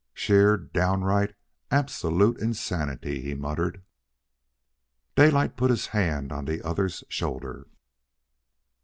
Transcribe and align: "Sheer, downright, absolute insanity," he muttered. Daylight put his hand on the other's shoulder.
"Sheer, 0.15 0.57
downright, 0.57 1.35
absolute 1.69 2.39
insanity," 2.39 3.21
he 3.21 3.35
muttered. 3.35 3.83
Daylight 5.15 5.55
put 5.55 5.69
his 5.69 5.85
hand 5.93 6.31
on 6.31 6.45
the 6.45 6.63
other's 6.65 7.03
shoulder. 7.07 7.67